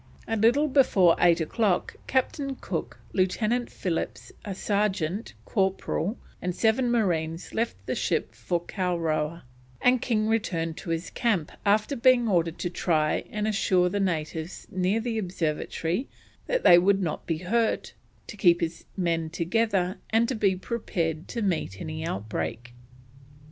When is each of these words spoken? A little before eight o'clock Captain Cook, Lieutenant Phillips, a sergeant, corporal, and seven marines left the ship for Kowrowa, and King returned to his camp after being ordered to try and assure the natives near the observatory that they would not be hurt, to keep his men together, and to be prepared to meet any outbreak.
A 0.27 0.35
little 0.35 0.67
before 0.67 1.15
eight 1.19 1.39
o'clock 1.41 1.95
Captain 2.07 2.55
Cook, 2.55 2.97
Lieutenant 3.13 3.69
Phillips, 3.69 4.31
a 4.43 4.55
sergeant, 4.55 5.35
corporal, 5.45 6.17
and 6.41 6.55
seven 6.55 6.89
marines 6.89 7.53
left 7.53 7.75
the 7.85 7.93
ship 7.93 8.33
for 8.33 8.59
Kowrowa, 8.61 9.43
and 9.79 10.01
King 10.01 10.27
returned 10.27 10.75
to 10.77 10.89
his 10.89 11.11
camp 11.11 11.51
after 11.67 11.95
being 11.95 12.27
ordered 12.27 12.57
to 12.57 12.69
try 12.71 13.25
and 13.29 13.47
assure 13.47 13.89
the 13.89 13.99
natives 13.99 14.65
near 14.71 14.99
the 14.99 15.19
observatory 15.19 16.07
that 16.47 16.63
they 16.63 16.79
would 16.79 17.03
not 17.03 17.27
be 17.27 17.37
hurt, 17.37 17.93
to 18.25 18.35
keep 18.35 18.59
his 18.61 18.85
men 18.97 19.29
together, 19.29 19.99
and 20.09 20.27
to 20.29 20.33
be 20.33 20.55
prepared 20.55 21.27
to 21.27 21.43
meet 21.43 21.79
any 21.79 22.03
outbreak. 22.03 22.73